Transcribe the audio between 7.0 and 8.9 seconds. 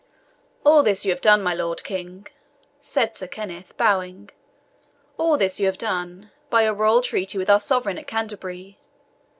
treaty with our sovereign at Canterbury.